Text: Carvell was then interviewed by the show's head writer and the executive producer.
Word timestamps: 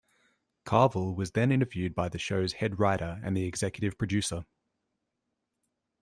Carvell 0.65 1.13
was 1.15 1.33
then 1.33 1.51
interviewed 1.51 1.93
by 1.93 2.09
the 2.09 2.17
show's 2.17 2.53
head 2.53 2.79
writer 2.79 3.21
and 3.23 3.37
the 3.37 3.43
executive 3.45 3.99
producer. 3.99 4.47